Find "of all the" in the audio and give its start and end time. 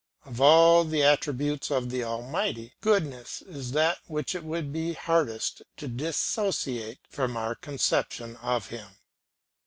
0.25-1.03